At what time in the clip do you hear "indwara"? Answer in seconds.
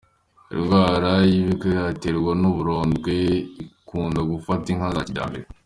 0.53-1.11